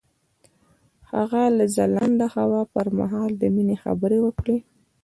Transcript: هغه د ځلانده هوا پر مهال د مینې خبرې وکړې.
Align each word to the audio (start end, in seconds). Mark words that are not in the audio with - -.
هغه 1.11 1.41
د 1.57 1.59
ځلانده 1.75 2.27
هوا 2.35 2.61
پر 2.73 2.87
مهال 2.99 3.31
د 3.37 3.43
مینې 3.55 3.75
خبرې 3.83 4.19
وکړې. 4.25 4.57